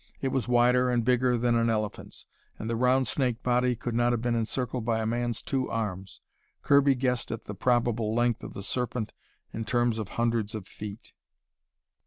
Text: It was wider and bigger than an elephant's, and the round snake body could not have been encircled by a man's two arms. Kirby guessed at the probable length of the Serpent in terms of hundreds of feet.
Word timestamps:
It 0.19 0.29
was 0.29 0.47
wider 0.47 0.89
and 0.89 1.05
bigger 1.05 1.37
than 1.37 1.53
an 1.53 1.69
elephant's, 1.69 2.25
and 2.57 2.67
the 2.67 2.75
round 2.75 3.05
snake 3.07 3.43
body 3.43 3.75
could 3.75 3.93
not 3.93 4.13
have 4.13 4.21
been 4.23 4.33
encircled 4.33 4.83
by 4.83 4.99
a 4.99 5.05
man's 5.05 5.43
two 5.43 5.69
arms. 5.69 6.21
Kirby 6.63 6.95
guessed 6.95 7.31
at 7.31 7.43
the 7.43 7.53
probable 7.53 8.15
length 8.15 8.43
of 8.43 8.55
the 8.55 8.63
Serpent 8.63 9.13
in 9.53 9.63
terms 9.63 9.99
of 9.99 10.09
hundreds 10.17 10.55
of 10.55 10.65
feet. 10.65 11.13